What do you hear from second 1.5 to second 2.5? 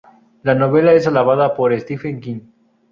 por Stephen King.